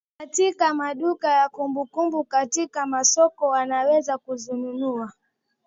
katika 0.17 0.73
maduka 0.73 1.27
ya 1.29 1.49
kumbukumbu 1.49 2.23
katika 2.23 2.85
masoko 2.85 3.47
unaweza 3.49 4.17
kuzinunua 4.17 5.11